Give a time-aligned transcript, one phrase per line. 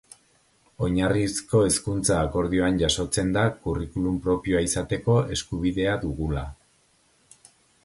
[0.85, 6.45] Oinarrizko Hezkuntza Akordioan jasotzen da curriculum propioa izateko eskubidea dugula.